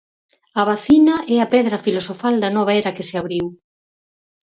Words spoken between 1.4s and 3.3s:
a "pedra filosofal" da nova era que se